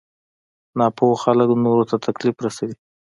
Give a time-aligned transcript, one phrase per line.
[0.79, 2.75] ناپوه خلک نورو ته تکليف رسوي.